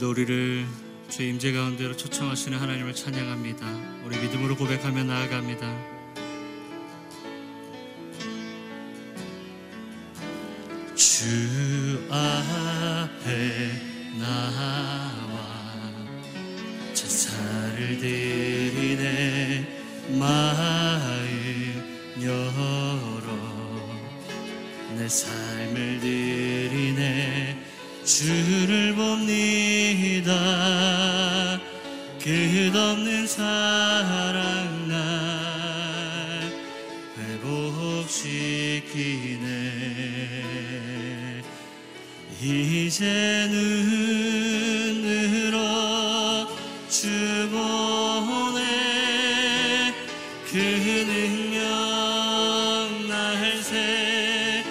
[0.00, 0.66] 오늘도 우리를
[1.10, 3.66] 주의 임재 가운데로 초청하시는 하나님을 찬양합니다.
[4.04, 6.00] 우리 믿음으로 고백하며 나아갑니다.
[10.94, 13.72] 주 앞에
[14.18, 15.92] 나와
[16.94, 19.66] 제사를 드리네
[20.18, 21.28] 마음
[22.22, 23.30] 열어
[24.96, 27.70] 내 삶을 드리네
[28.04, 29.49] 주를 봅니
[42.90, 43.46] 이제
[44.98, 45.58] 눈으로
[46.88, 47.06] 주
[47.52, 48.58] 보네
[50.50, 50.56] 그
[51.06, 51.60] 능력
[53.06, 54.64] 날 새롭게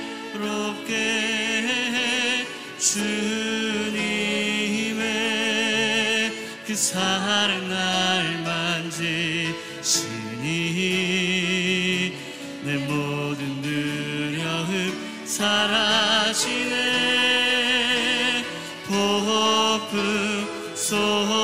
[1.63, 2.43] 해
[2.77, 3.87] 주님의
[6.67, 10.03] 그 사랑 날 만지시니
[12.65, 16.98] 내 모든 두려움 사라지네
[19.91, 21.38] 폭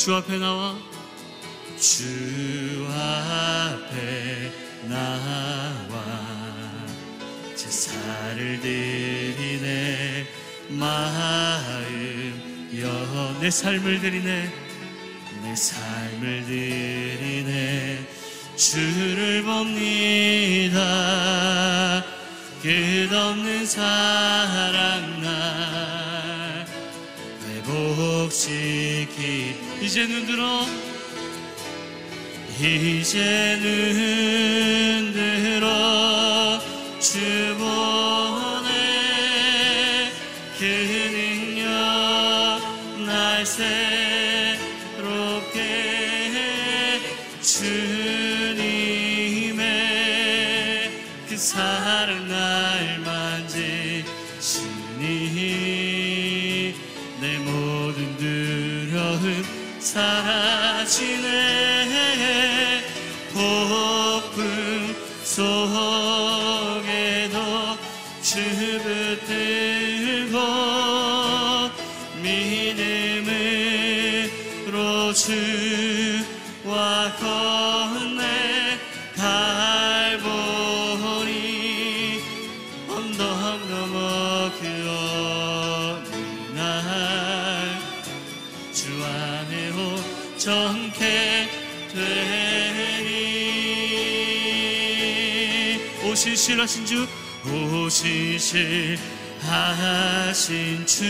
[0.00, 0.78] 주 앞에 나와
[1.78, 4.50] 주 앞에
[4.88, 6.00] 나와.
[7.54, 10.26] 제사를 드리네
[10.70, 14.50] 마음 여내 삶을 드리네
[15.42, 17.98] 내 삶을 드리네.
[18.56, 20.80] 주를 봅니다.
[22.62, 26.66] 끝없는 사랑 날
[27.66, 30.66] 회복시키 이제 눈 들어.
[32.60, 36.60] 이제 눈 들어.
[37.00, 38.29] 주보
[96.10, 97.06] 오실실하신 주?
[97.46, 98.96] 오실실하신
[100.84, 101.04] 주?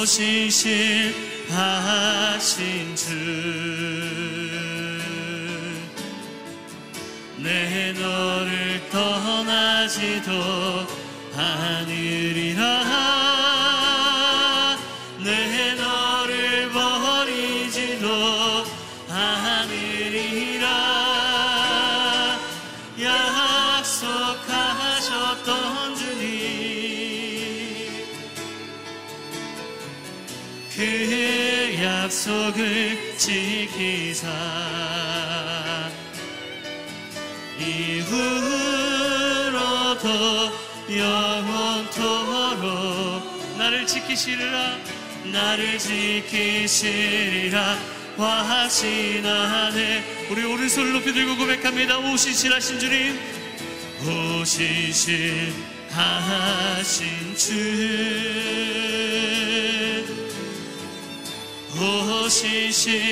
[0.00, 1.16] 오실실하신
[2.94, 3.10] 주?
[7.38, 10.30] 내 너를 떠나지도
[11.36, 12.89] 않으리라
[32.20, 34.28] 약속을 지키사.
[37.58, 38.10] 이후로도
[40.90, 42.60] 영원토록
[43.56, 44.76] 나를 지키시리라
[45.32, 47.78] 나를 지키시리라.
[48.18, 52.00] 화신하네 우리 오른손을 높이 들고 고백합니다.
[52.00, 53.18] 오신실하신 주님
[54.42, 55.24] 오신실하신
[57.34, 58.89] 주
[62.30, 63.10] 신실하신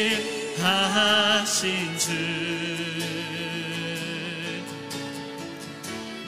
[1.99, 2.13] 주.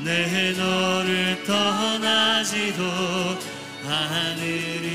[0.03, 2.83] 내 너를 떠나지도
[3.87, 4.90] 않으리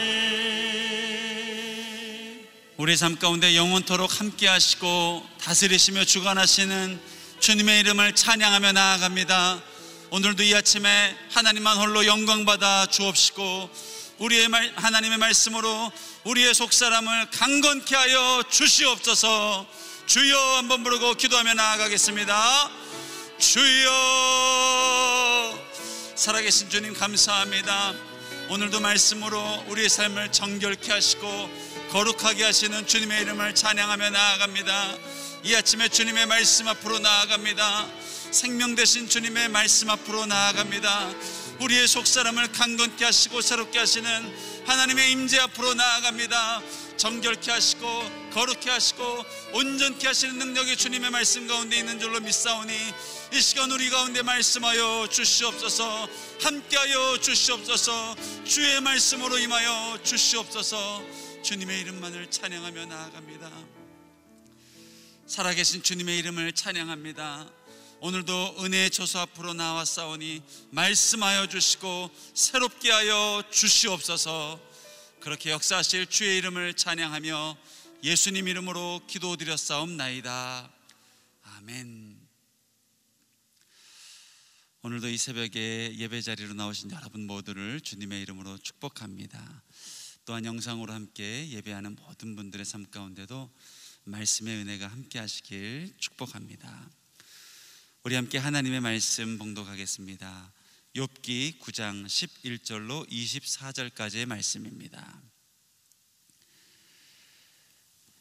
[2.76, 6.98] 우리 삶 가운데 영원토록 함께 하시고 다스리시며 주관하시는
[7.38, 9.75] 주님의 이름을 찬양하며 나아갑니다.
[10.16, 13.68] 오늘도 이 아침에 하나님만 홀로 영광 받아 주옵시고
[14.16, 15.92] 우리의 말, 하나님의 말씀으로
[16.24, 19.66] 우리의 속사람을 강건케 하여 주시옵소서.
[20.06, 22.70] 주여 한번 부르고 기도하며 나아가겠습니다.
[23.38, 23.92] 주여
[26.14, 27.92] 살아계신 주님 감사합니다.
[28.48, 31.50] 오늘도 말씀으로 우리의 삶을 정결케 하시고
[31.90, 34.96] 거룩하게 하시는 주님의 이름을 찬양하며 나아갑니다.
[35.44, 38.06] 이 아침에 주님의 말씀 앞으로 나아갑니다.
[38.30, 41.10] 생명 되신 주님의 말씀 앞으로 나아갑니다.
[41.60, 44.06] 우리의 속사람을 강건케 하시고 새롭게 하시는
[44.66, 46.62] 하나님의 임재 앞으로 나아갑니다.
[46.96, 47.86] 정결케 하시고
[48.32, 52.72] 거룩케 하시고 온전케 하시는 능력이 주님의 말씀 가운데 있는 줄로 믿사오니
[53.32, 56.08] 이 시간 우리 가운데 말씀하여 주시옵소서
[56.40, 61.04] 함께하여 주시옵소서 주의 말씀으로 임하여 주시옵소서
[61.42, 63.50] 주님의 이름만을 찬양하며 나아갑니다.
[65.26, 67.46] 살아계신 주님의 이름을 찬양합니다.
[68.00, 74.60] 오늘도 은혜의 저수 앞으로 나와 싸우니 말씀하여 주시고 새롭게 하여 주시옵소서
[75.20, 77.56] 그렇게 역사하실 주의 이름을 찬양하며
[78.04, 80.70] 예수님 이름으로 기도드렸사옵나이다.
[81.42, 82.20] 아멘.
[84.82, 89.62] 오늘도 이 새벽에 예배 자리로 나오신 여러분 모두를 주님의 이름으로 축복합니다.
[90.26, 93.50] 또한 영상으로 함께 예배하는 모든 분들의 삶 가운데도
[94.04, 96.88] 말씀의 은혜가 함께 하시길 축복합니다.
[98.06, 100.52] 우리 함께 하나님의 말씀 봉독하겠습니다.
[100.94, 105.20] 욥기 9장 11절로 24절까지의 말씀입니다.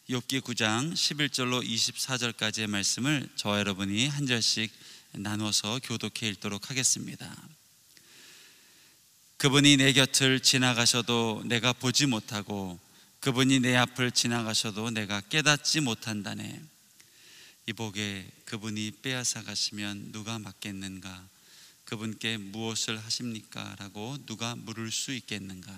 [0.09, 4.71] 욥기 9장 11절로 24절까지의 말씀을 저와 여러분이 한 절씩
[5.11, 7.47] 나눠서 교독해 읽도록 하겠습니다.
[9.37, 12.79] 그분이 내 곁을 지나가셔도 내가 보지 못하고
[13.19, 16.74] 그분이 내 앞을 지나가셔도 내가 깨닫지 못한다네.
[17.67, 21.27] 이 복에 그분이 빼앗아 가시면 누가 맡겠는가?
[21.85, 23.75] 그분께 무엇을 하십니까?
[23.79, 25.75] 라고 누가 물을 수 있겠는가?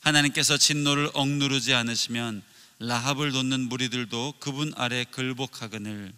[0.00, 2.40] 하나님께서 진노를 억누르지 않으시면
[2.78, 6.12] 라합을 돕는 무리들도 그분 아래 굴복하거늘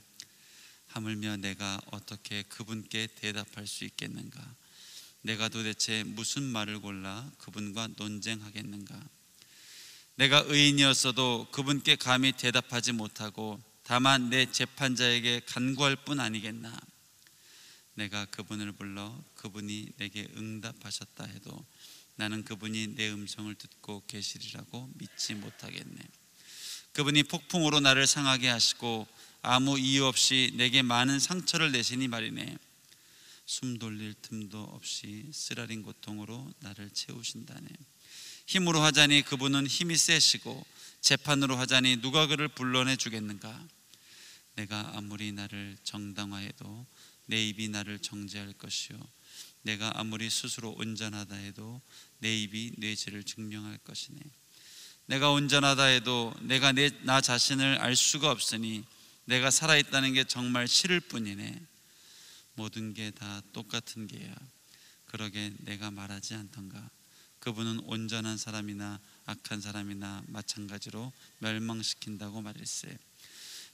[0.88, 4.38] 하물며 내가 어떻게 그분께 대답할 수 있겠는가?
[5.22, 9.00] 내가 도대체 무슨 말을 골라 그분과 논쟁하겠는가?
[10.16, 16.79] 내가 의인이었어도 그분께 감히 대답하지 못하고 다만 내 재판자에게 간구할 뿐 아니겠나?
[17.94, 21.64] 내가 그분을 불러 그분이 내게 응답하셨다 해도
[22.17, 26.00] 나는 그분이 내 음성을 듣고 계시리라고 믿지 못하겠네.
[26.93, 29.07] 그분이 폭풍으로 나를 상하게 하시고
[29.40, 32.59] 아무 이유 없이 내게 많은 상처를 내시니 말이네.
[33.47, 37.68] 숨 돌릴 틈도 없이 쓰라린 고통으로 나를 채우신다네.
[38.45, 40.66] 힘으로 하자니 그분은 힘이 세시고
[41.00, 43.66] 재판으로 하자니 누가 그를 불러내 주겠는가?
[44.58, 46.86] 내가 아무리 나를 정당화해도
[47.26, 48.98] 내 입이 나를 정죄할 것이요
[49.62, 51.80] 내가 아무리 스스로 온전하다 해도
[52.18, 54.20] 내 입이 내 죄를 증명할 것이네.
[55.06, 58.84] 내가 온전하다 해도 내가 내, 나 자신을 알 수가 없으니
[59.26, 61.60] 내가 살아있다는 게 정말 싫을 뿐이네.
[62.54, 64.34] 모든 게 다 똑같은 게야.
[65.06, 66.90] 그러게 내가 말하지 않던가.
[67.38, 72.96] 그분은 온전한 사람이나 악한 사람이나 마찬가지로 멸망시킨다고 말했어요.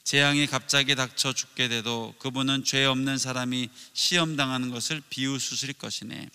[0.05, 6.29] 재앙이 갑자기 닥쳐 죽게 돼도 그분은 죄 없는 사람이 시험 당하는 것을 비웃으실 것이네.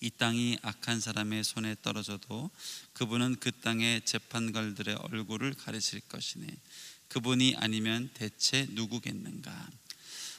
[0.00, 2.50] 이 땅이 악한 사람의 손에 떨어져도
[2.92, 6.46] 그분은 그 땅의 재판관들의 얼굴을 가리실 것이네.
[7.08, 9.68] 그분이 아니면 대체 누구겠는가?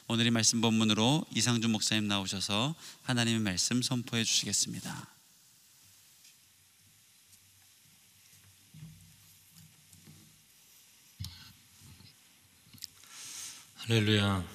[0.10, 5.17] 오늘의 말씀 본문으로 이상준 목사님 나오셔서 하나님의 말씀 선포해 주시겠습니다.
[13.88, 14.46] 할렐루야.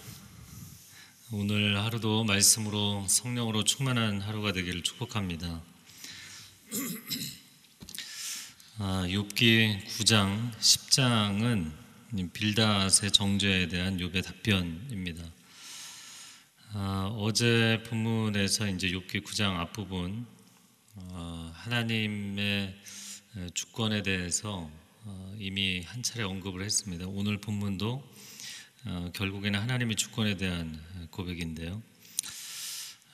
[1.32, 5.62] 오늘 하루도 말씀으로 성령으로 충만한 하루가 되기를 축복합니다.
[8.76, 11.72] 아, 욥기 9장 10장은
[12.34, 15.24] 빌닷의 정죄에 대한 욥의 답변입니다.
[16.74, 20.26] 아, 어제 본문에서 이제 욥기 9장 앞부분
[20.94, 22.78] 어, 하나님의
[23.54, 24.70] 주권에 대해서
[25.04, 27.06] 어, 이미 한 차례 언급을 했습니다.
[27.08, 28.11] 오늘 본문도
[28.84, 31.80] 어, 결국에는 하나님의 주권에 대한 고백인데요.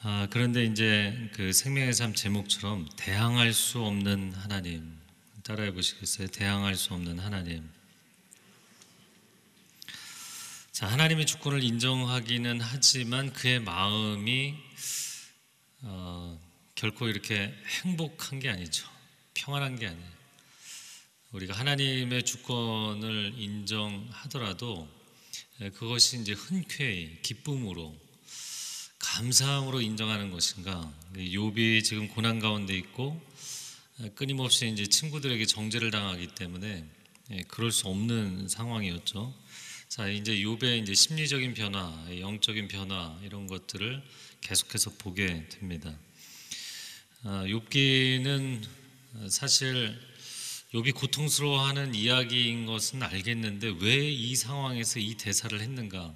[0.01, 4.99] 아, 그런데 이제 그 생명의 삶 제목처럼 대항할 수 없는 하나님
[5.43, 6.29] 따라해 보시겠어요?
[6.29, 7.69] 대항할 수 없는 하나님.
[10.73, 14.55] 자, 하나님의 주권을 인정하기는 하지만 그의 마음이
[15.83, 16.41] 어,
[16.77, 18.89] 결코 이렇게 행복한 게 아니죠.
[19.35, 20.19] 평안한 게 아니에요.
[21.33, 24.98] 우리가 하나님의 주권을 인정하더라도 예,
[25.59, 27.99] 그것이 이제 흔쾌히 기쁨으로
[29.01, 30.93] 감사함으로 인정하는 것인가?
[31.15, 33.21] 욥이 지금 고난 가운데 있고
[34.01, 36.85] 예, 끊임없이 이제 친구들에게 정죄를 당하기 때문에
[37.33, 39.35] 예, 그럴 수 없는 상황이었죠.
[39.89, 44.01] 자, 이제 욥의 이제 심리적인 변화, 영적인 변화 이런 것들을
[44.41, 45.99] 계속해서 보게 됩니다.
[47.25, 48.63] 아, 욥기는
[49.29, 49.99] 사실
[50.75, 56.15] 욥이 고통스러워하는 이야기인 것은 알겠는데 왜 이 상황에서 이 대사를 했는가?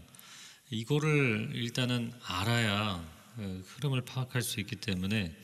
[0.71, 3.02] 이거를 일단은 알아야
[3.38, 5.35] 어, 흐름을 파악할 수 있기 때문에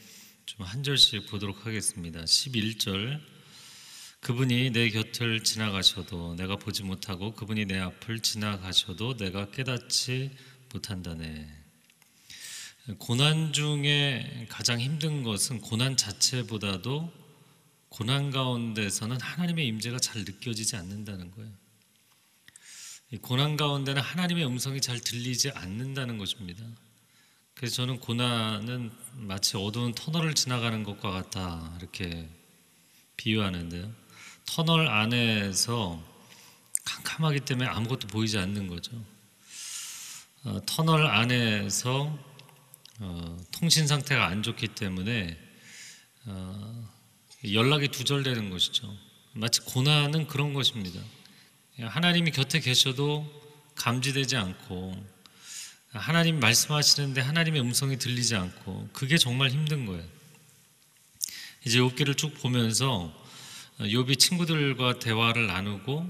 [0.45, 2.21] 좀 한 절씩 보도록 하겠습니다.
[2.23, 3.21] 11절
[4.21, 10.31] 그분이 내 곁을 지나가셔도 내가 보지 못하고 그분이 내 앞을 지나가셔도 내가 깨닫지
[10.73, 11.49] 못한다네.
[12.99, 17.13] 고난 중에 가장 힘든 것은 고난 자체보다도
[17.89, 21.51] 고난 가운데서는 하나님의 임재가 잘 느껴지지 않는다는 거예요.
[23.11, 26.65] 이 고난 가운데는 하나님의 음성이 잘 들리지 않는다는 것입니다.
[27.55, 32.29] 그래서 저는 고난은 마치 어두운 터널을 지나가는 것과 같다 이렇게
[33.17, 33.91] 비유하는데요.
[34.45, 36.03] 터널 안에서
[36.85, 38.93] 캄캄하기 때문에 아무것도 보이지 않는 거죠.
[40.45, 42.17] 어, 터널 안에서
[43.01, 45.39] 어, 통신 상태가 안 좋기 때문에
[46.27, 46.98] 어,
[47.45, 48.93] 연락이 두절되는 것이죠.
[49.33, 51.01] 마치 고난은 그런 것입니다.
[51.81, 53.27] 하나님이 곁에 계셔도
[53.77, 54.95] 감지되지 않고
[55.91, 60.05] 하나님 말씀하시는데 하나님의 음성이 들리지 않고 그게 정말 힘든 거예요.
[61.65, 63.13] 이제 욥기를 쭉 보면서
[63.79, 66.09] 욥이 친구들과 대화를 나누고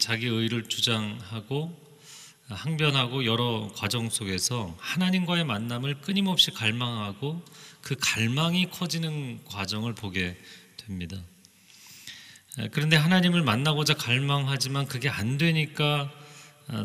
[0.00, 1.86] 자기 의를 주장하고
[2.48, 7.42] 항변하고 여러 과정 속에서 하나님과의 만남을 끊임없이 갈망하고
[7.86, 10.36] 그 갈망이 커지는 과정을 보게
[10.76, 11.16] 됩니다.
[12.72, 16.12] 그런데 하나님을 만나고자 갈망하지만 그게 안 되니까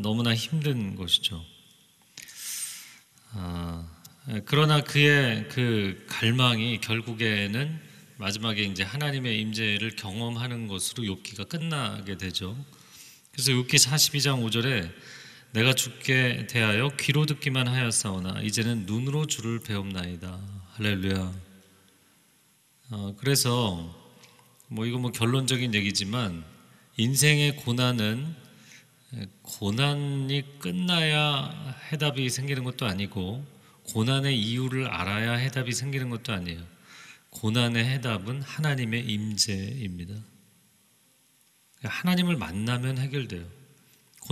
[0.04, 1.44] 너무나 힘든 것이죠.
[3.32, 3.90] 아,
[4.46, 7.82] 그러나 그의 그 갈망이 결국에는
[8.18, 12.56] 마지막에 이제 하나님의 임재를 경험하는 것으로 욥기가 끝나게 되죠.
[13.32, 14.94] 그래서 욥기 42장 5절에
[15.54, 20.61] 내가 죽게 대하여 귀로 듣기만 하였사오나 이제는 눈으로 주를 배움나이다.
[20.76, 21.34] 할렐루야.
[22.92, 23.94] 어, 그래서
[24.70, 26.46] 뭐 이거 뭐 결론적인 얘기지만
[26.96, 28.34] 인생의 고난은
[29.42, 33.46] 고난이 끝나야 해답이 생기는 것도 아니고
[33.90, 36.62] 고난의 이유를 알아야 해답이 생기는 것도 아니에요.
[37.32, 40.16] 고난의 해답은 하나님의 임재입니다.
[41.84, 43.46] 하나님을 만나면 해결돼요.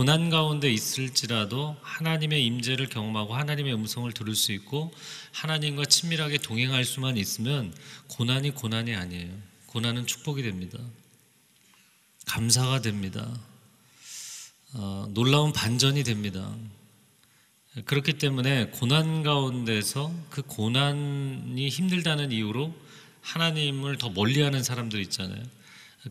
[0.00, 4.94] 고난 가운데 있을지라도 하나님의 임재를 경험하고 하나님의 음성을 들을 수 있고
[5.32, 7.74] 하나님과 친밀하게 동행할 수만 있으면
[8.08, 9.30] 고난이 고난이 아니에요.
[9.66, 10.78] 고난은 축복이 됩니다.
[12.24, 13.30] 감사가 됩니다.
[14.72, 16.50] 어, 놀라운 반전이 됩니다.
[17.84, 22.74] 그렇기 때문에 고난 가운데서 그 고난이 힘들다는 이유로
[23.20, 25.42] 하나님을 더 멀리하는 사람들 있잖아요.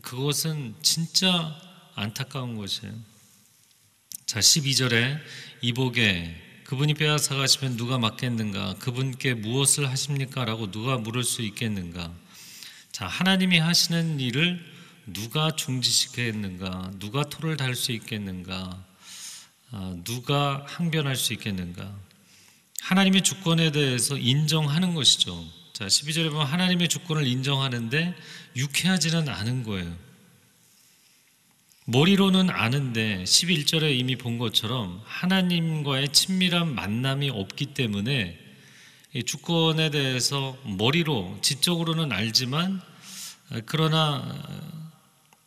[0.00, 1.60] 그것은 진짜
[1.96, 3.09] 안타까운 것이에요.
[4.30, 5.18] 자, 12절에
[5.60, 8.76] 이복에 그분이 빼앗아 가시면 누가 맡겠는가?
[8.78, 10.44] 그분께 무엇을 하십니까?
[10.44, 12.14] 라고 누가 물을 수 있겠는가?
[12.92, 14.64] 자, 하나님이 하시는 일을
[15.08, 16.92] 누가 중지시키겠는가?
[17.00, 18.80] 누가 토를 달 수 있겠는가?
[19.72, 21.92] 아, 누가 항변할 수 있겠는가?
[22.82, 25.44] 하나님의 주권에 대해서 인정하는 것이죠.
[25.72, 28.14] 자, 12절에 보면 하나님의 주권을 인정하는데
[28.54, 30.09] 유쾌하지는 않은 거예요.
[31.90, 38.38] 머리로는 아는데 11절에 이미 본 것처럼 하나님과의 친밀한 만남이 없기 때문에
[39.26, 42.80] 주권에 대해서 머리로 지적으로는 알지만
[43.66, 44.40] 그러나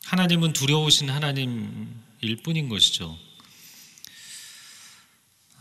[0.04, 3.18] 하나님은 두려우신 하나님일 뿐인 것이죠.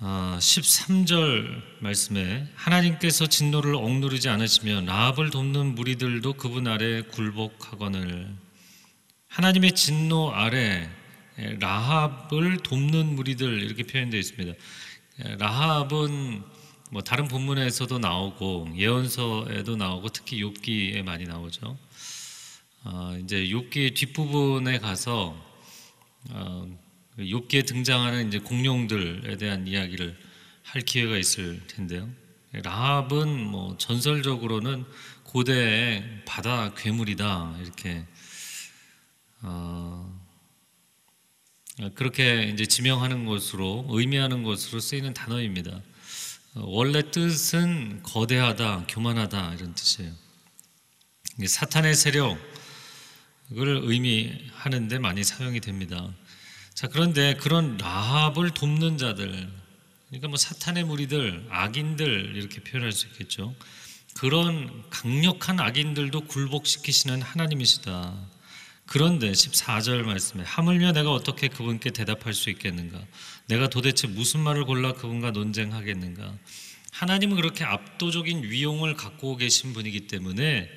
[0.00, 8.34] 13절 아, 말씀에 하나님께서 진노를 억누르지 않으시면 라합을 돕는 무리들도 그분 아래 굴복하거늘
[9.32, 10.90] 하나님의 진노 아래
[11.36, 14.58] 라합을 돕는 무리들 이렇게 표현되어 있습니다.
[15.38, 16.42] 라합은
[16.90, 21.78] 뭐 다른 본문에서도 나오고 예언서에도 나오고 특히 욥기에 많이 나오죠.
[22.84, 25.34] 어, 이제 욥기 뒷부분에 가서
[26.28, 26.78] 어,
[27.18, 30.14] 욥기에 등장하는 이제 공룡들에 대한 이야기를
[30.62, 32.06] 할 기회가 있을 텐데요.
[32.52, 34.84] 라합은 뭐 전설적으로는
[35.22, 38.04] 고대의 바다 괴물이다 이렇게
[39.42, 40.20] 어,
[41.94, 45.70] 그렇게 이제 지명하는 것으로 의미하는 것으로 쓰이는 단어입니다.
[46.54, 50.12] 어, 원래 뜻은 거대하다, 교만하다 이런 뜻이에요.
[51.46, 52.38] 사탄의 세력을
[53.50, 56.08] 의미하는데 많이 사용이 됩니다.
[56.74, 59.50] 자 그런데 그런 라합을 돕는 자들,
[60.08, 63.54] 그러니까 뭐 사탄의 무리들, 악인들 이렇게 표현할 수 있겠죠.
[64.14, 68.14] 그런 강력한 악인들도 굴복시키시는 하나님이시다.
[68.86, 73.00] 그런데 14절 말씀에 하물며 내가 어떻게 그분께 대답할 수 있겠는가?
[73.46, 76.34] 내가 도대체 무슨 말을 골라 그분과 논쟁하겠는가?
[76.92, 80.68] 하나님은 그렇게 압도적인 위용을 갖고 계신 분이기 때문에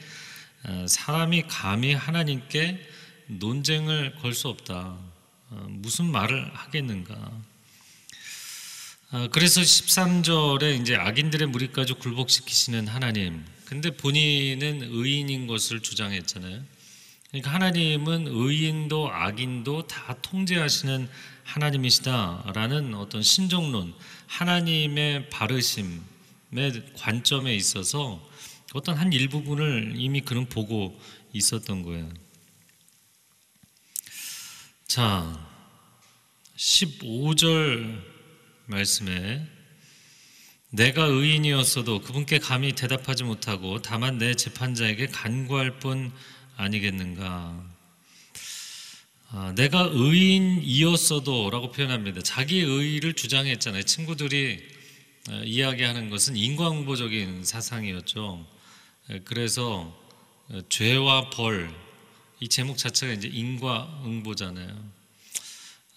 [0.63, 2.79] 어, 사람이 감히 하나님께
[3.27, 4.97] 논쟁을 걸 수 없다.
[5.49, 7.13] 어, 무슨 말을 하겠는가?
[9.11, 13.45] 어, 그래서 13절에 이제 악인들의 무리까지 굴복시키시는 하나님.
[13.65, 16.63] 근데 본인은 의인인 것을 주장했잖아요.
[17.35, 21.09] 그러니까 하나님은 의인도 악인도 다 통제하시는
[21.43, 23.93] 하나님이시다라는 어떤 신정론,
[24.27, 25.91] 하나님의 바르심의
[26.95, 28.25] 관점에 있어서
[28.73, 30.97] 어떤 한 일부분을 이미 그는 보고
[31.33, 32.09] 있었던 거예요.
[34.87, 35.37] 자,
[36.55, 38.01] 15절
[38.67, 39.45] 말씀에
[40.69, 46.13] 내가 의인이었어도 그분께 감히 대답하지 못하고 다만 내 재판자에게 간구할 뿐
[46.57, 47.63] 아니겠는가?
[49.29, 52.21] 아, 내가 의인이었어도 라고 표현합니다.
[52.21, 53.83] 자기 의의를 주장했잖아요.
[53.83, 54.63] 친구들이
[55.29, 58.45] 어, 이야기하는 것은 인과응보적인 사상이었죠.
[59.09, 59.93] 에, 그래서
[60.49, 61.73] 어, 죄와 벌,
[62.39, 64.95] 이 제목 자체가 이제 인과응보잖아요.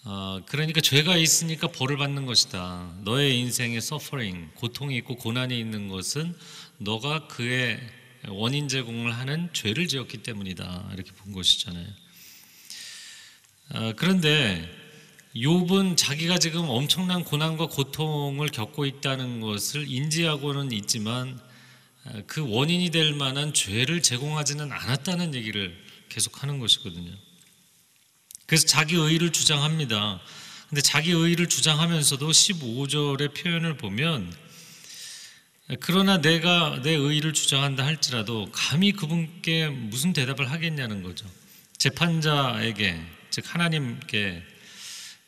[0.05, 2.91] 어, 그러니까 죄가 있으니까 벌을 받는 것이다.
[3.03, 6.35] 너의 인생에 서퍼링, 고통이 있고 고난이 있는 것은
[6.77, 7.79] 너가 그의
[8.27, 10.91] 원인 제공을 하는 죄를 지었기 때문이다.
[10.93, 11.87] 이렇게 본 것이잖아요.
[13.71, 14.69] 어, 그런데
[15.35, 21.39] 욥은 자기가 지금 엄청난 고난과 고통을 겪고 있다는 것을 인지하고는 있지만
[22.05, 25.77] 어, 그 원인이 될 만한 죄를 제공하지는 않았다는 얘기를
[26.09, 27.11] 계속하는 것이거든요.
[28.47, 30.19] 그래서 자기 의의를 주장합니다.
[30.67, 34.35] 근데 자기 의의를 주장하면서도 15절의 표현을 보면
[35.79, 41.29] 그러나 내가 내 의의를 주장한다 할지라도 감히 그분께 무슨 대답을 하겠냐는 거죠.
[41.77, 44.43] 재판자에게 즉 하나님께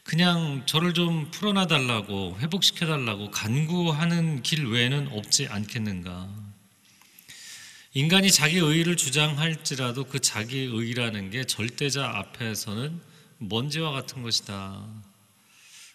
[0.04, 6.27] 그냥 저를 좀 풀어놔 달라고 회복시켜 달라고 간구하는 길 외에는 없지 않겠는가.
[7.93, 12.99] 인간이 자기 의의를 주장할지라도 그 자기 의의라는 게 절대자 앞에서는
[13.38, 14.84] 먼지와 같은 것이다.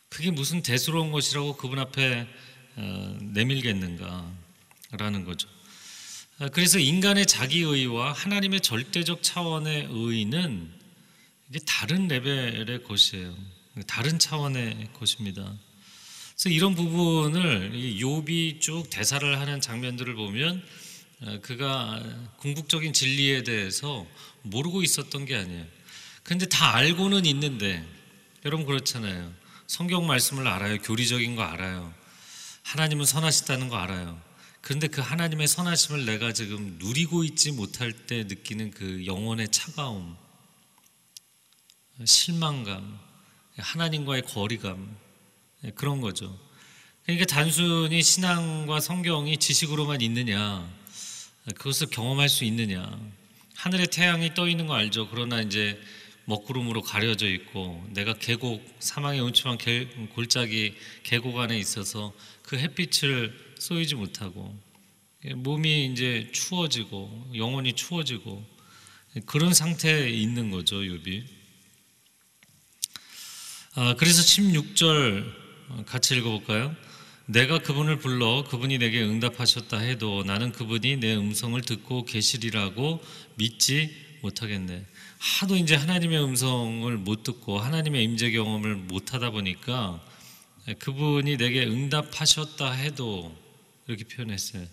[0.08, 2.26] 그게 무슨 대수로운 것이라고 그분 앞에 어,
[2.76, 5.48] 내밀겠는가라는 거죠.
[6.38, 10.70] 어, 그래서 인간의 자기 의와 하나님의 절대적 차원의 의는
[11.48, 13.34] 이게 다른 레벨의 것이에요.
[13.86, 15.54] 다른 차원의 것입니다.
[16.34, 20.62] 그래서 이런 부분을 욥이 쭉 대사를 하는 장면들을 보면
[21.22, 22.02] 어, 그가
[22.36, 24.06] 궁극적인 진리에 대해서
[24.42, 25.64] 모르고 있었던 게 아니에요.
[26.22, 27.82] 근데 다 알고는 있는데
[28.44, 29.32] 여러분 그렇잖아요.
[29.66, 30.78] 성경 말씀을 알아요.
[30.78, 31.94] 교리적인 거 알아요.
[32.66, 34.20] 하나님은 선하시다는 거 알아요.
[34.60, 40.16] 그런데 그 하나님의 선하심을 내가 지금 누리고 있지 못할 때 느끼는 그 영혼의 차가움,
[42.04, 42.98] 실망감,
[43.56, 44.96] 하나님과의 거리감,
[45.76, 46.36] 그런 거죠.
[47.04, 50.68] 그러니까 단순히 신앙과 성경이 지식으로만 있느냐,
[51.54, 52.98] 그것을 경험할 수 있느냐.
[53.54, 55.08] 하늘에 태양이 떠 있는 거 알죠.
[55.08, 55.80] 그러나 이제
[56.24, 59.58] 먹구름으로 가려져 있고 내가 계곡 사망의 음침한
[60.16, 60.74] 골짜기
[61.04, 62.12] 계곡 안에 있어서
[62.46, 64.56] 그 햇빛을 쏘이지 못하고
[65.34, 68.44] 몸이 이제 추워지고 영혼이 추워지고
[69.26, 71.24] 그런 상태에 있는 거죠 욥이.
[73.74, 76.74] 아, 그래서 16절 같이 읽어 볼까요?
[77.26, 83.02] 내가 그분을 불러 그분이 내게 응답하셨다 해도 나는 그분이 내 음성을 듣고 계시리라고
[83.34, 83.90] 믿지
[84.22, 84.86] 못하겠네.
[85.18, 90.00] 하도 이제 하나님의 음성을 못 듣고 하나님의 임재 경험을 못 하다 보니까
[90.74, 93.36] 그분이 내게 응답하셨다 해도
[93.86, 94.66] 이렇게 표현했어요.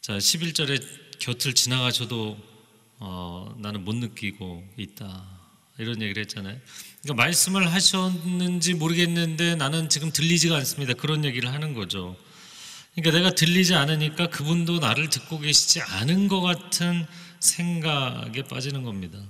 [0.00, 2.38] 자, 11절에 곁을 지나가셔도
[3.00, 5.38] 어, 나는 못 느끼고 있다.
[5.78, 6.58] 이런 얘기를 했잖아요.
[7.02, 10.94] 그러니까 말씀을 하셨는지 모르겠는데 나는 지금 들리지가 않습니다.
[10.94, 12.16] 그런 얘기를 하는 거죠.
[12.94, 17.06] 그러니까 내가 들리지 않으니까 그분도 나를 듣고 계시지 않은 것 같은
[17.38, 19.20] 생각에 빠지는 겁니다.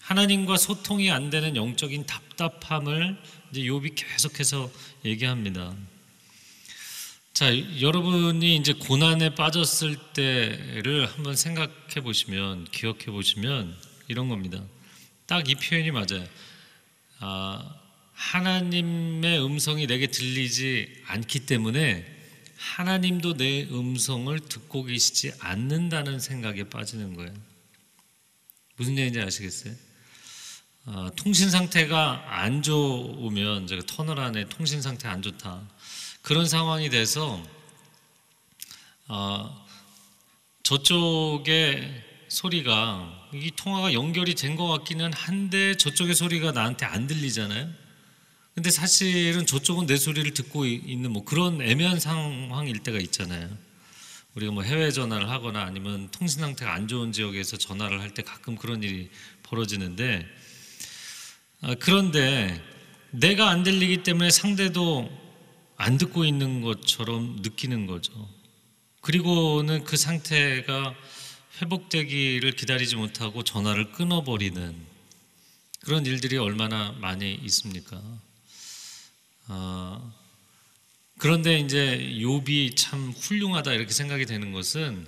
[0.00, 3.18] 하나님과 소통이 안 되는 영적인 답답함을
[3.50, 4.70] 이제 욥이 계속해서
[5.04, 5.74] 얘기합니다.
[7.32, 13.76] 자, 여러분이 이제 고난에 빠졌을 때를 한번 생각해 보시면, 기억해 보시면
[14.08, 14.62] 이런 겁니다.
[15.26, 16.26] 딱 이 표현이 맞아요.
[17.18, 17.74] 아,
[18.14, 22.06] 하나님의 음성이 내게 들리지 않기 때문에
[22.56, 27.34] 하나님도 내 음성을 듣고 계시지 않는다는 생각에 빠지는 거예요.
[28.76, 29.74] 무슨 얘기인지 아시겠어요?
[30.86, 35.60] 아, 통신 상태가 안 좋으면 제가 터널 안에 통신 상태 안 좋다.
[36.22, 37.42] 그런 상황이 돼서
[39.08, 39.66] 어,
[40.62, 47.68] 저쪽의 소리가 이 통화가 연결이 된 것 같기는 한데 저쪽의 소리가 나한테 안 들리잖아요.
[48.54, 53.50] 근데 사실은 저쪽은 내 소리를 듣고 이- 있는 뭐 그런 애매한 상황일 때가 있잖아요.
[54.34, 58.56] 우리가 뭐 해외 전화를 하거나 아니면 통신 상태가 안 좋은 지역에서 전화를 할 때 가끔
[58.56, 59.10] 그런 일이
[59.42, 60.45] 벌어지는데 아,
[61.74, 62.62] 그런데
[63.10, 65.10] 내가 안 들리기 때문에 상대도
[65.76, 68.12] 안 듣고 있는 것처럼 느끼는 거죠.
[69.00, 70.94] 그리고는 그 상태가
[71.60, 74.76] 회복되기를 기다리지 못하고 전화를 끊어버리는
[75.80, 78.02] 그런 일들이 얼마나 많이 있습니까?
[79.46, 80.12] 아,
[81.18, 85.06] 그런데 이제 욥이 참 훌륭하다 이렇게 생각이 되는 것은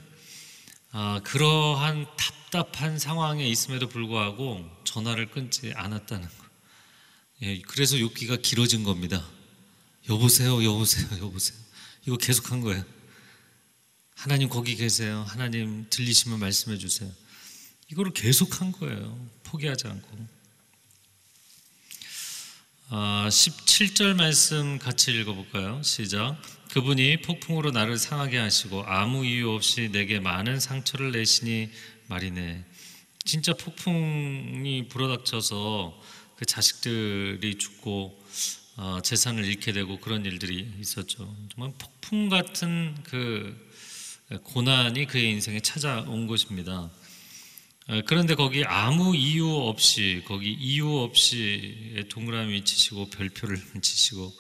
[0.91, 6.38] 아, 그러한 답답한 상황에 있음에도 불구하고 전화를 끊지 않았다는 거.
[7.43, 9.25] 예, 그래서 욥기가 길어진 겁니다.
[10.09, 11.57] 여보세요, 여보세요, 여보세요.
[12.07, 12.85] 이거 계속 한 거예요.
[14.15, 15.25] 하나님 거기 계세요.
[15.29, 17.11] 하나님 들리시면 말씀해 주세요.
[17.93, 19.31] 이거를 계속 한 거예요.
[19.45, 20.29] 포기하지 않고.
[22.91, 25.83] 아, 17절 말씀 같이 읽어볼까요?
[25.83, 26.41] 시작.
[26.73, 31.71] 그분이 폭풍으로 나를 상하게 하시고 아무 이유 없이 내게 많은 상처를 내시니
[32.09, 32.65] 말이네.
[33.25, 36.01] 진짜 폭풍이 불어닥쳐서
[36.39, 38.17] 그 자식들이 죽고
[38.77, 41.37] 어, 재산을 잃게 되고 그런 일들이 있었죠.
[41.53, 43.69] 정말 폭풍 같은 그
[44.45, 46.89] 고난이 그의 인생에 찾아온 것입니다.
[47.89, 54.33] 어, 그런데 거기 아무 이유 없이 거기 이유 없이 동그라미 치시고 별표를 치시고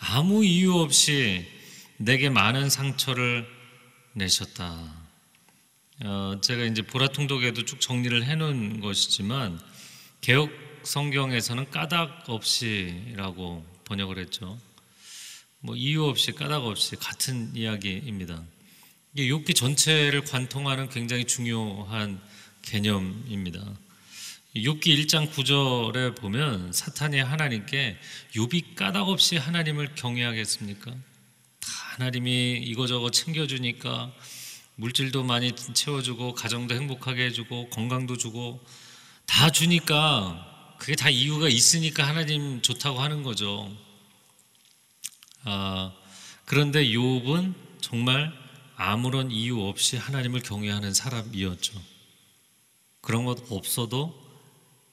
[0.00, 1.46] 아무 이유 없이
[1.96, 3.48] 내게 많은 상처를
[4.12, 5.08] 내셨다.
[6.04, 9.58] 어, 제가 이제 보라통독에도 쭉 정리를 해놓은 것이지만
[10.20, 14.58] 개혁 성경에서는 까닭 없이라고 번역을 했죠.
[15.60, 18.42] 뭐 이유 없이 까닭 없이 같은 이야기입니다.
[19.14, 22.20] 이게 욥기 전체를 관통하는 굉장히 중요한
[22.62, 23.60] 개념입니다.
[24.54, 27.98] 욥기 1장 9절에 보면 사탄이 하나님께
[28.34, 30.90] 욥이 까닭 없이 하나님을 경외하겠습니까?
[30.90, 34.12] 다 하나님이 이거저거 챙겨주니까
[34.76, 38.64] 물질도 많이 채워주고 가정도 행복하게 해주고 건강도 주고
[39.26, 43.70] 다 주니까 그게 다 이유가 있으니까 하나님 좋다고 하는 거죠.
[45.42, 45.92] 아,
[46.44, 48.32] 그런데 욥은 정말
[48.76, 51.80] 아무런 이유 없이 하나님을 경외하는 사람이었죠.
[53.00, 54.28] 그런 것 없어도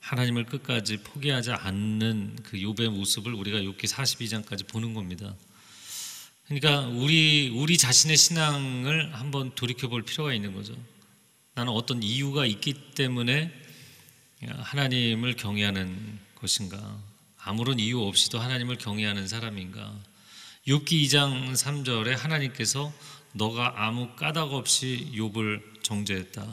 [0.00, 5.34] 하나님을 끝까지 포기하지 않는 그 욥의 모습을 우리가 욥기 42장까지 보는 겁니다.
[6.46, 10.76] 그러니까 우리 우리 자신의 신앙을 한번 돌이켜 볼 필요가 있는 거죠.
[11.54, 13.65] 나는 어떤 이유가 있기 때문에
[14.44, 17.00] 하나님을 경외하는 것인가?
[17.38, 19.94] 아무런 이유 없이도 하나님을 경외하는 사람인가?
[20.68, 22.92] 욥기 2장 3절에 하나님께서
[23.32, 26.46] 너가 아무 까닭 없이 욥을 정죄했다.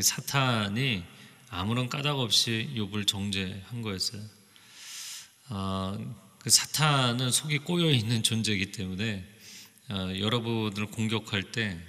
[0.00, 1.02] 사탄이
[1.48, 4.22] 아무런 까닭 없이 욥을 정죄한 거였어요.
[5.48, 5.98] 아,
[6.38, 9.24] 그 사탄은 속이 꼬여 있는 존재이기 때문에
[9.88, 11.80] 아, 여러분을 공격할 때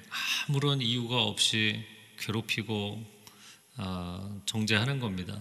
[0.47, 1.83] 아무런 이유가 없이
[2.19, 3.16] 괴롭히고 아,
[4.45, 5.37] 정죄하는 겁니다.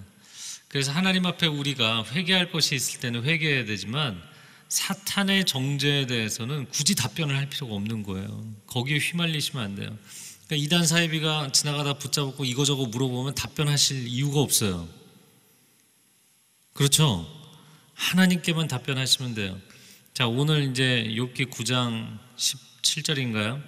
[0.69, 4.21] 그래서 하나님 앞에 우리가 회개할 것이 있을 때는 회개해야 되지만
[4.69, 8.53] 사탄의 정죄에 대해서는 굳이 답변을 할 필요가 없는 거예요.
[8.67, 9.97] 거기에 휘말리시면 안 돼요.
[10.47, 14.89] 그러니까 이단 사이비가 지나가다 붙잡고 이거저거 물어보면 답변하실 이유가 없어요.
[16.73, 17.27] 그렇죠?
[17.95, 19.59] 하나님께만 답변하시면 돼요.
[20.13, 23.63] 자, 오늘 이제 욥기 9장 17절인가요?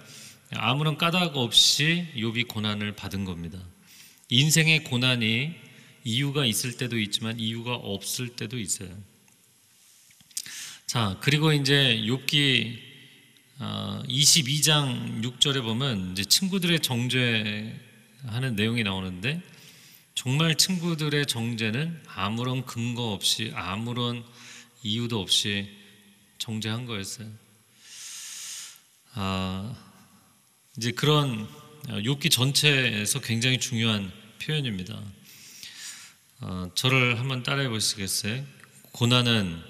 [0.51, 3.59] 아무런 까닭 없이 욥이 고난을 받은 겁니다.
[4.29, 5.55] 인생의 고난이
[6.03, 8.95] 이유가 있을 때도 있지만 이유가 없을 때도 있어요.
[10.85, 12.79] 자, 그리고 이제 욥기
[13.59, 19.41] 22장 6절에 보면 이제 친구들의 정죄하는 내용이 나오는데
[20.15, 24.23] 정말 친구들의 정죄는 아무런 근거 없이 아무런
[24.83, 25.69] 이유도 없이
[26.37, 27.27] 정죄한 거였어요.
[29.13, 29.75] 아,
[30.77, 31.47] 이제 그런
[31.89, 35.01] 욥기 전체에서 굉장히 중요한 표현입니다.
[36.41, 38.43] 어, 저를 한번 따라해 보시겠어요?
[38.91, 39.61] 고난은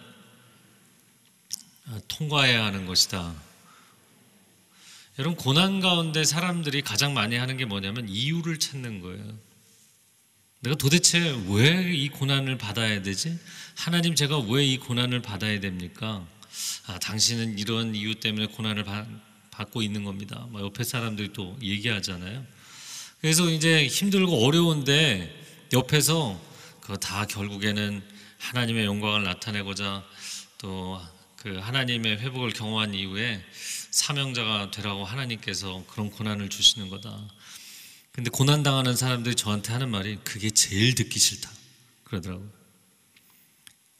[2.08, 3.34] 통과해야 하는 것이다.
[5.18, 9.38] 여러분 고난 가운데 사람들이 가장 많이 하는 게 뭐냐면 이유를 찾는 거예요.
[10.62, 13.38] 내가 도대체 왜 이 고난을 받아야 되지?
[13.76, 16.26] 하나님 제가 왜 이 고난을 받아야 됩니까?
[16.88, 19.08] 아, 당신은 이런 이유 때문에 고난을 받,
[19.60, 20.48] 받고 있는 겁니다.
[20.50, 22.46] 뭐 옆에 사람들이 또 얘기하잖아요.
[23.22, 25.34] 그래서 이제 힘들고 어려운데
[25.74, 26.40] 옆에서
[26.82, 28.02] 그거 다 결국에는
[28.40, 30.04] 하나님의 영광을 나타내고자
[30.58, 33.42] 또 그 하나님의 회복을 경험한 이후에
[33.92, 37.18] 사명자가 되라고 하나님께서 그런 고난을 주시는 거다.
[38.12, 41.50] 근데 고난 당하는 사람들이 저한테 하는 말이 그게 제일 듣기 싫다.
[42.04, 42.50] 그러더라고요.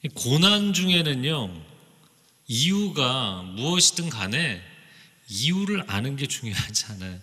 [0.04, 1.64] 이 고난 중에는요,
[2.46, 4.62] 이유가 무엇이든 간에
[5.30, 7.20] 이유를 아는 게 중요하지 않아요.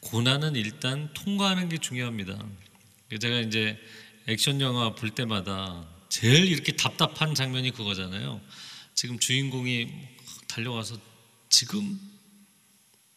[0.00, 2.42] 고난은 일단 통과하는 게 중요합니다.
[3.20, 3.78] 제가 이제
[4.26, 8.40] 액션 영화 볼 때마다 제일 이렇게 답답한 장면이 그거잖아요.
[8.94, 9.88] 지금 주인공이
[10.48, 10.98] 달려가서
[11.48, 12.00] 지금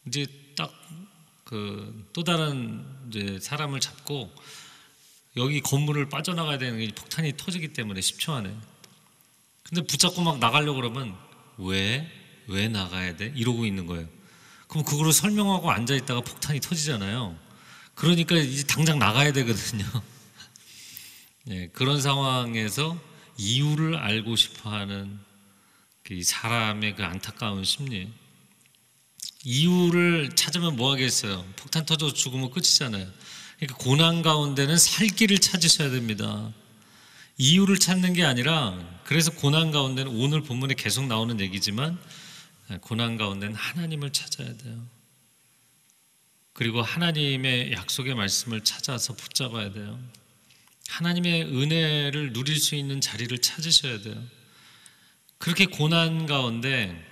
[0.06, 0.72] 이제 딱
[1.46, 4.32] 그 또 다른 이제 사람을 잡고
[5.38, 8.56] 여기 건물을 빠져나가야 되는 게 폭탄이 터지기 때문에 10초 안에.
[9.64, 11.16] 근데 붙잡고 막 나가려고 그러면
[11.58, 12.10] 왜?
[12.48, 13.32] 왜 나가야 돼?
[13.36, 14.08] 이러고 있는 거예요.
[14.74, 17.38] 그럼 그거를 설명하고 앉아 있다가 폭탄이 터지잖아요.
[17.94, 19.86] 그러니까 이제 당장 나가야 되거든요.
[21.52, 23.00] 예, 그런 상황에서
[23.38, 25.20] 이유를 알고 싶어 하는
[26.02, 28.12] 그 사람의 그 안타까운 심리.
[29.44, 31.46] 이유를 찾으면 뭐 하겠어요?
[31.56, 33.08] 폭탄 터져 죽으면 끝이잖아요.
[33.58, 36.52] 그러니까 고난 가운데는 살 길을 찾으셔야 됩니다.
[37.38, 42.00] 이유를 찾는 게 아니라 그래서 고난 가운데는 오늘 본문에 계속 나오는 얘기지만
[42.82, 44.86] 고난 가운데는 하나님을 찾아야 돼요.
[46.54, 50.00] 그리고 하나님의 약속의 말씀을 찾아서 붙잡아야 돼요.
[50.90, 54.22] 하나님의 은혜를 누릴 수 있는 자리를 찾으셔야 돼요.
[55.40, 57.04] 그렇게 고난 가운데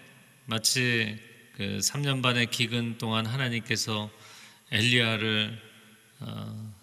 [0.45, 1.17] 마치
[1.55, 4.09] 그 3년 반의 기근 동안 하나님께서
[4.71, 5.61] 엘리야를
[6.19, 6.73] 어,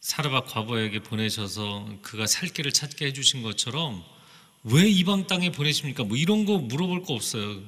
[0.00, 4.04] 사르밧 과부에게 보내셔서 그가 살 길을 찾게 해주신 것처럼
[4.64, 6.04] 왜 이방 땅에 보내십니까?
[6.04, 7.62] 뭐 이런 거 물어볼 거 없어요.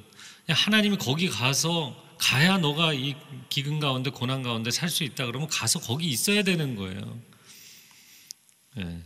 [0.49, 3.15] 하나님이 거기 가서 가야 너가 이
[3.49, 7.19] 기근 가운데 고난 가운데 살 수 있다 그러면 가서 거기 있어야 되는 거예요.
[8.75, 9.01] 네.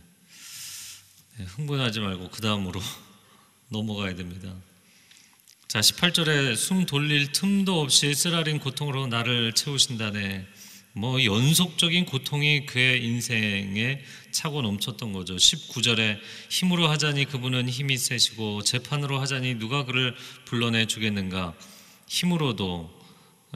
[1.38, 2.80] 네, 흥분하지 말고 그 다음으로
[3.70, 4.52] 넘어가야 됩니다.
[5.68, 10.46] 자, 18절에 숨 돌릴 틈도 없이 쓰라린 고통으로 나를 채우신다네.
[10.92, 14.00] 뭐 연속적인 고통이 그의 인생에
[14.32, 15.36] 차고 넘쳤던 거죠.
[15.36, 16.18] 19절에
[16.50, 21.54] 힘으로 하자니 그분은 힘이 세시고 재판으로 하자니 누가 그를 불러내 주겠는가?
[22.08, 22.90] 힘으로도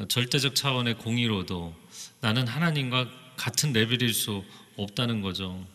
[0.08, 1.74] 절대적 차원의 공의로도
[2.20, 4.44] 나는 하나님과 같은 레벨일 수
[4.76, 5.66] 없다는 거죠.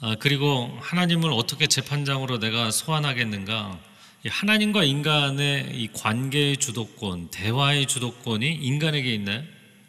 [0.00, 3.78] 아, 그리고 하나님을 어떻게 재판장으로 내가 소환하겠는가?
[4.26, 9.42] 하나님과 인간의 이 관계의 주도권, 대화의 주도권이 인간에게 있나요?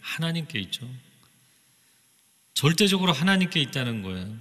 [0.04, 0.88] 하나님께 있죠.
[2.54, 4.38] 절대적으로 하나님께 있다는 거예요.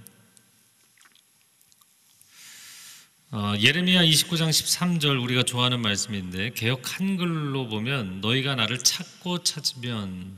[3.31, 10.37] 어, 예레미야 29장 13절 우리가 좋아하는 말씀인데 개혁 한글로 보면 너희가 나를 찾고 찾으면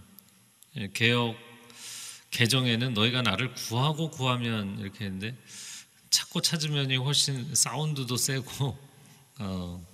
[0.78, 1.36] 예, 개혁
[2.32, 5.36] 개정에는 너희가 나를 구하고 구하면 이렇게 했는데
[6.10, 8.78] 찾고 찾으면이 훨씬 사운드도 세고
[9.40, 9.86] 어,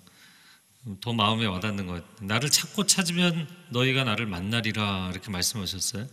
[1.01, 2.27] 더 마음에 와닿는 것 같아요.
[2.27, 6.07] 나를 찾고 찾으면 너희가 나를 만나리라 이렇게 말씀하셨어요.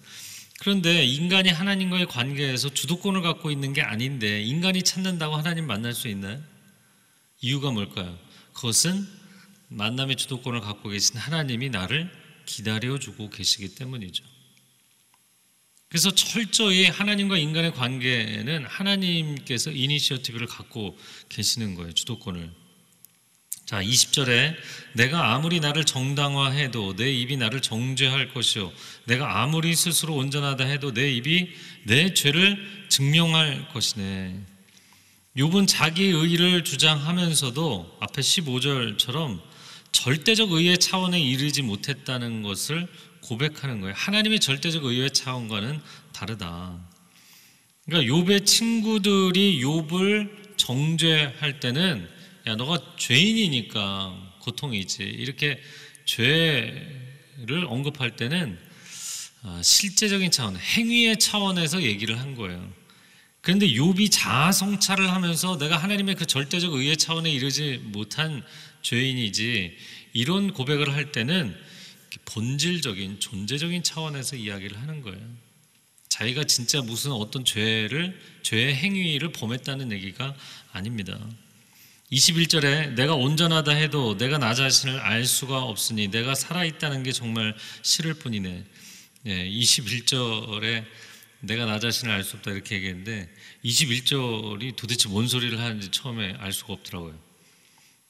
[0.61, 6.43] 그런데 인간이 하나님과의 관계에서 주도권을 갖고 있는 게 아닌데 인간이 찾는다고 하나님 만날 수 있나요?
[7.41, 8.19] 이유가 뭘까요?
[8.53, 9.07] 그것은
[9.69, 12.11] 만남의 주도권을 갖고 계신 하나님이 나를
[12.45, 14.25] 기다려주고 계시기 때문이죠.
[15.89, 20.99] 그래서 철저히 하나님과 인간의 관계에는 하나님께서 이니시어티브를 갖고
[21.31, 21.93] 계시는 거예요.
[21.93, 22.68] 주도권을.
[23.69, 24.57] 자, 20절에
[24.95, 28.73] 내가 아무리 나를 정당화해도 내 입이 나를 정죄할 것이요.
[29.05, 31.51] 내가 아무리 스스로 온전하다 해도 내 입이
[31.85, 32.57] 내 죄를
[32.89, 34.41] 증명할 것이네.
[35.37, 39.39] 욥은 자기 의를 주장하면서도 앞에 15절처럼
[39.93, 42.89] 절대적 의의 차원에 이르지 못했다는 것을
[43.21, 43.95] 고백하는 거예요.
[43.99, 45.79] 하나님의 절대적 의의 차원과는
[46.15, 46.75] 다르다.
[47.85, 52.17] 그러니까 욥의 친구들이 욥을 정죄할 때는
[52.49, 55.61] 야 너가 죄인이니까 고통이지 이렇게
[56.07, 58.59] 죄를 언급할 때는
[59.43, 62.73] 아, 실제적인 차원, 행위의 차원에서 얘기를 한 거예요.
[63.43, 68.43] 그런데 욥이 자아 성찰을 하면서 내가 하나님의 그 절대적 의의 차원에 이르지 못한
[68.81, 69.77] 죄인이지
[70.15, 71.55] 이런 고백을 할 때는
[72.25, 75.21] 본질적인 존재적인 차원에서 이야기를 하는 거예요.
[76.09, 80.35] 자기가 진짜 무슨 어떤 죄를 죄의 행위를 범했다는 얘기가
[80.73, 81.19] 아닙니다.
[82.13, 88.15] 21절에 내가 온전하다 해도 내가 나 자신을 알 수가 없으니 내가 살아있다는 게 정말 싫을
[88.15, 88.65] 뿐이네.
[89.27, 90.85] 예, 21절에
[91.41, 93.29] 내가 나 자신을 알 수 없다 이렇게 얘기했는데
[93.65, 97.15] 21절이 도대체 뭔 소리를 하는지 처음에 알 수가 없더라고요.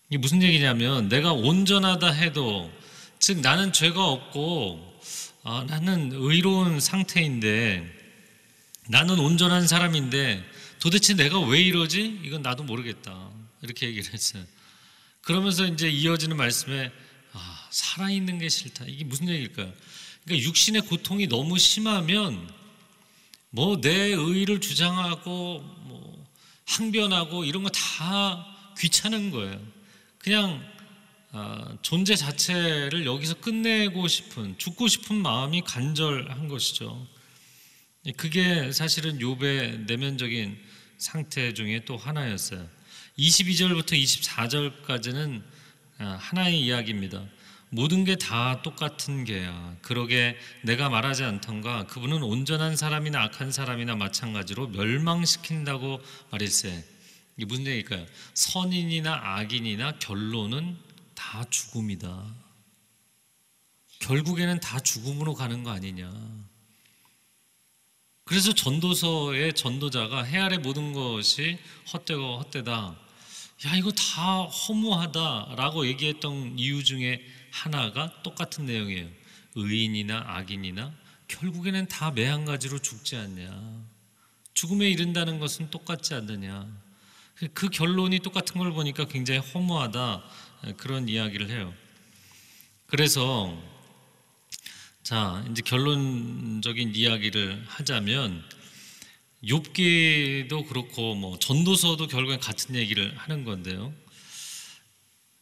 [0.09, 2.71] 이게 무슨 얘기냐면 내가 온전하다 해도
[3.19, 5.01] 즉 나는 죄가 없고
[5.43, 7.97] 아, 나는 의로운 상태인데
[8.89, 10.45] 나는 온전한 사람인데
[10.79, 12.21] 도대체 내가 왜 이러지?
[12.23, 13.38] 이건 나도 모르겠다.
[13.63, 14.45] 이렇게 얘기를 했어요.
[15.23, 16.93] 그러면서 이제 이어지는 말씀에
[17.33, 18.85] 아, 살아있는 게 싫다.
[18.87, 19.73] 이게 무슨 얘기일까요?
[20.25, 22.53] 그러니까 육신의 고통이 너무 심하면
[23.51, 26.27] 뭐내 의를 주장하고 뭐
[26.67, 28.47] 항변하고 이런 거 다
[28.79, 29.61] 귀찮은 거예요.
[30.19, 30.65] 그냥
[31.31, 37.07] 아, 존재 자체를 여기서 끝내고 싶은 죽고 싶은 마음이 간절한 것이죠.
[38.17, 40.59] 그게 사실은 욥의 내면적인
[40.97, 42.67] 상태 중에 또 하나였어요.
[43.19, 45.43] 22절부터 24절까지는
[45.99, 47.25] 아, 하나의 이야기입니다.
[47.71, 49.77] 모든 게 다 똑같은 게야.
[49.83, 56.01] 그러게 내가 말하지 않던가 그분은 온전한 사람이나 악한 사람이나 마찬가지로 멸망시킨다고
[56.31, 56.81] 말했어요.
[57.37, 58.07] 이게 무슨 얘기일까요?
[58.35, 60.77] 선인이나 악인이나 결론은
[61.15, 62.25] 다 죽음이다.
[63.99, 66.11] 결국에는 다 죽음으로 가는 거 아니냐.
[68.25, 71.59] 그래서 전도서의 전도자가 해 아래 모든 것이
[71.93, 73.08] 헛되고 헛되다.
[73.67, 79.09] 야, 이거 다 허무하다라고 얘기했던 이유 중에 하나가 똑같은 내용이에요.
[79.57, 80.93] 의인이나 악인이나
[81.27, 83.83] 결국에는 다 매 한 가지로 죽지 않냐.
[84.55, 86.67] 죽음에 이른다는 것은 똑같지 않느냐.
[87.55, 90.23] 그 결론이 똑같은 걸 보니까 굉장히 허무하다.
[90.77, 91.75] 그런 이야기를 해요.
[92.87, 93.57] 그래서
[95.03, 98.45] 자, 이제 결론적인 이야기를 하자면
[99.45, 103.95] 욥기도 그렇고 뭐 전도서도 결국엔 같은 얘기를 하는 건데요.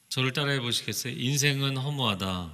[0.09, 1.15] 저를 따라해 보시겠어요?
[1.17, 2.53] 인생은 허무하다.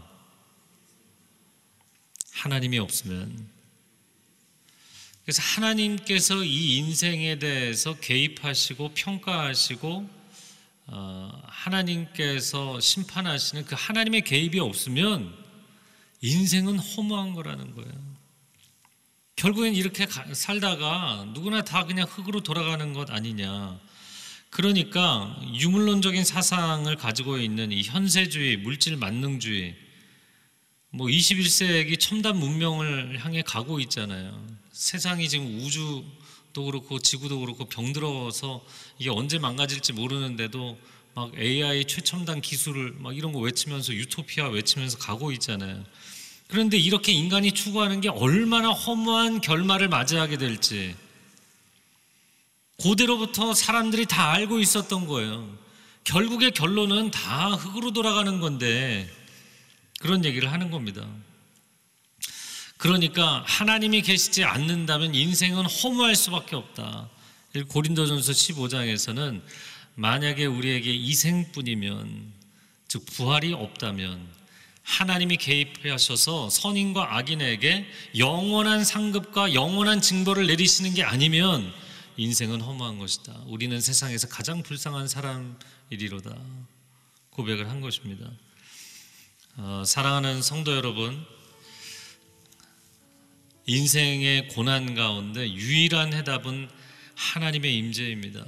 [2.32, 3.48] 하나님이 없으면.
[5.24, 10.22] 그래서 하나님께서 이 인생에 대해서 개입하시고 평가하시고
[10.86, 15.32] 어, 하나님께서 심판하시는 그 하나님의 개입이 없으면
[16.20, 18.11] 인생은 허무한 거라는 거예요.
[19.42, 23.76] 결국엔 이렇게 살다가 누구나 다 그냥 흙으로 돌아가는 것 아니냐.
[24.50, 29.74] 그러니까 유물론적인 사상을 가지고 있는 이 현세주의, 물질 만능주의,
[30.90, 34.46] 뭐 21세기 첨단 문명을 향해 가고 있잖아요.
[34.70, 38.64] 세상이 지금 우주도 그렇고 지구도 그렇고 병들어서
[39.00, 40.78] 이게 언제 망가질지 모르는데도
[41.14, 45.84] 막 AI 최첨단 기술을 막 이런 거 외치면서 유토피아 외치면서 가고 있잖아요.
[46.52, 50.94] 그런데 이렇게 인간이 추구하는 게 얼마나 허무한 결말을 맞이하게 될지
[52.76, 55.48] 고대로부터 사람들이 다 알고 있었던 거예요.
[56.04, 59.10] 결국의 결론은 다 흙으로 돌아가는 건데
[59.98, 61.08] 그런 얘기를 하는 겁니다.
[62.76, 67.08] 그러니까 하나님이 계시지 않는다면 인생은 허무할 수밖에 없다.
[67.68, 69.40] 고린도전서 15장에서는
[69.94, 72.30] 만약에 우리에게 이 생뿐이면
[72.88, 74.41] 즉 부활이 없다면
[74.82, 77.86] 하나님이 개입하셔서 선인과 악인에게
[78.18, 81.72] 영원한 상급과 영원한 징벌을 내리시는 게 아니면
[82.16, 83.32] 인생은 허무한 것이다.
[83.46, 86.36] 우리는 세상에서 가장 불쌍한 사람이리로다.
[87.30, 88.30] 고백을 한 것입니다.
[89.56, 91.24] 어, 사랑하는 성도 여러분,
[93.66, 96.68] 인생의 고난 가운데 유일한 해답은
[97.14, 98.44] 하나님의 임재입니다.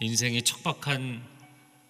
[0.00, 1.22] 인생이 척박한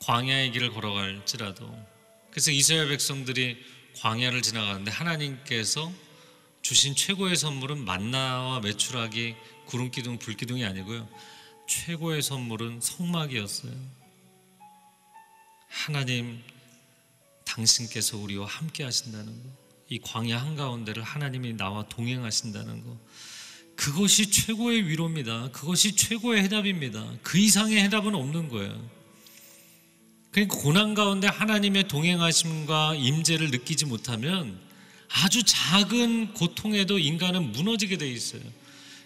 [0.00, 1.97] 광야의 길을 걸어갈지라도
[2.38, 3.58] 그래서 이스라엘 백성들이
[3.96, 5.92] 광야를 지나가는데 하나님께서
[6.62, 9.34] 주신 최고의 선물은 만나와 메추라기
[9.66, 11.08] 구름 기둥 불 기둥이 아니고요.
[11.68, 13.72] 최고의 선물은 성막이었어요.
[15.68, 16.40] 하나님
[17.44, 19.50] 당신께서 우리와 함께 하신다는 거.
[19.88, 22.96] 이 광야 한가운데를 하나님이 나와 동행하신다는 거.
[23.74, 25.50] 그것이 최고의 위로입니다.
[25.50, 27.04] 그것이 최고의 해답입니다.
[27.20, 28.97] 그 이상의 해답은 없는 거예요.
[30.38, 34.56] 그러니까 고난 가운데 하나님의 동행하심과 임재를 느끼지 못하면
[35.10, 38.42] 아주 작은 고통에도 인간은 무너지게 돼 있어요.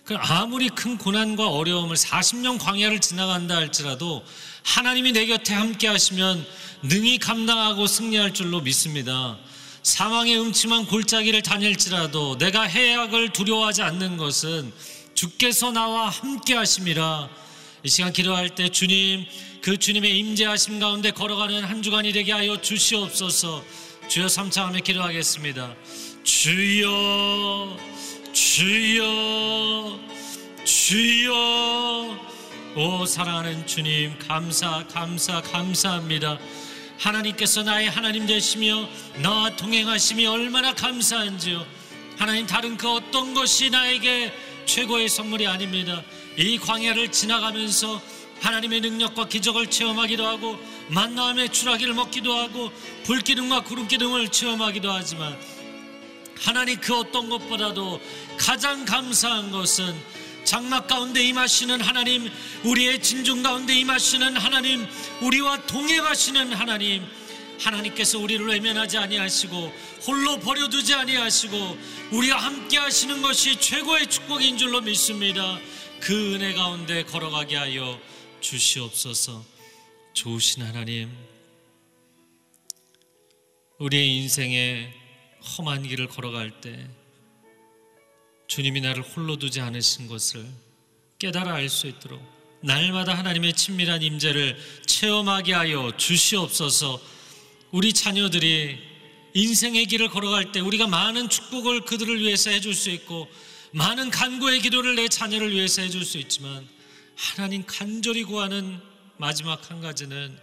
[0.05, 4.23] 그 아무리 큰 고난과 어려움을 40년 광야를 지나간다 할지라도
[4.65, 6.45] 하나님이 내 곁에 함께 하시면
[6.83, 9.39] 능히 감당하고 승리할 줄로 믿습니다.
[9.85, 14.71] 사망의 음침한 골짜기를 다닐지라도 내가 해악을 두려워하지 않는 것은
[15.15, 17.31] 주께서 나와 함께 하심이라
[17.85, 19.25] 이 시간 기도할 때 주님
[19.63, 23.65] 그 주님의 임재하심 가운데 걸어가는 한 주간이 되게 하여 주시옵소서.
[24.09, 25.77] 주여 삼창 하며 기도하겠습니다.
[26.25, 27.79] 주여
[28.33, 30.01] 주여
[30.65, 32.19] 주여
[32.75, 36.41] 오 사랑하는 주님 감사 감사 감사합니다.
[36.99, 38.89] 하나님께서 나의 하나님 되시며
[39.23, 41.65] 나와 동행하심이 얼마나 감사한지요.
[42.19, 44.33] 하나님 다른 그 어떤 것이 나에게
[44.67, 46.03] 최고의 선물이 아닙니다.
[46.37, 48.03] 이 광야를 지나가면서
[48.43, 52.71] 하나님의 능력과 기적을 체험하기도 하고 만나함의 추라기를 먹기도 하고
[53.05, 55.39] 불기둥과 구름기둥을 체험하기도 하지만
[56.39, 58.01] 하나님 그 어떤 것보다도
[58.37, 59.95] 가장 감사한 것은
[60.45, 62.29] 장막 가운데 임하시는 하나님,
[62.65, 64.87] 우리의 진중 가운데 임하시는 하나님,
[65.21, 67.07] 우리와 동행하시는 하나님,
[67.61, 69.73] 하나님께서 우리를 외면하지 아니하시고
[70.05, 71.79] 홀로 버려두지 아니하시고
[72.11, 75.61] 우리와 함께 하시는 것이 최고의 축복인 줄로 믿습니다.
[76.01, 78.01] 그 은혜 가운데 걸어가게 하여
[78.43, 79.45] 주시옵소서.
[80.13, 81.11] 좋으신 하나님,
[83.79, 84.93] 우리의 인생에
[85.57, 86.87] 험한 길을 걸어갈 때
[88.47, 90.47] 주님이 나를 홀로 두지 않으신 것을
[91.19, 92.21] 깨달아 알 수 있도록
[92.61, 97.01] 날마다 하나님의 친밀한 임재를 체험하게 하여 주시옵소서.
[97.71, 98.79] 우리 자녀들이
[99.35, 103.27] 인생의 길을 걸어갈 때 우리가 많은 축복을 그들을 위해서 해줄 수 있고
[103.73, 106.69] 많은 간구의 기도를 내 자녀를 위해서 해줄 수 있지만
[107.17, 108.81] 하나님 간절히 구하는
[109.17, 110.37] 마지막 한 가지는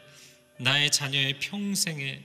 [0.59, 2.23] 나의 자녀의 평생에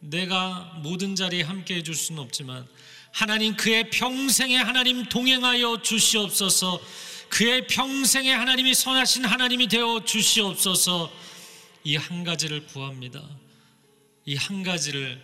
[0.00, 2.66] 내가 모든 자리에 함께 해줄 수는 없지만
[3.12, 6.80] 하나님 그의 평생에 하나님 동행하여 주시옵소서
[7.28, 11.12] 그의 평생에 하나님이 선하신 하나님이 되어 주시옵소서
[11.84, 13.22] 이 한 가지를 구합니다.
[14.26, 15.20] 이 한 가지를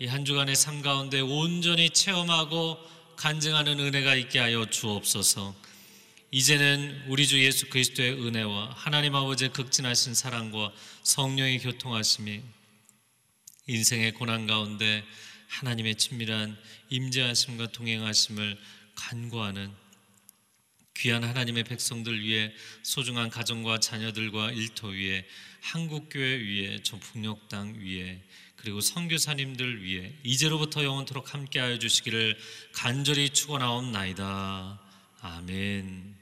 [0.00, 2.76] 이 한 주간의 삶 가운데 온전히 체험하고
[3.16, 5.54] 간증하는 은혜가 있게 하여 주옵소서.
[6.34, 10.72] 이제는 우리 주 예수 그리스도의 은혜와 하나님 아버지의 극진하신 사랑과
[11.02, 12.40] 성령의 교통하심이
[13.66, 15.04] 인생의 고난 가운데
[15.48, 16.56] 하나님의 친밀한
[16.88, 18.58] 임재하심과 동행하심을
[18.94, 19.70] 간구하는
[20.94, 22.50] 귀한 하나님의 백성들 위해
[22.82, 25.28] 소중한 가정과 자녀들과 일터 위에
[25.60, 28.22] 한국교회 위에 저 북녘 땅 위에
[28.56, 32.38] 그리고 선교사님들 위해 이제로부터 영원토록 함께하여 주시기를
[32.72, 34.80] 간절히 축원하옵나이다.
[35.20, 36.21] 아멘.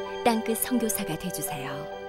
[0.23, 2.00] 땅끝 선교사가 되주세요.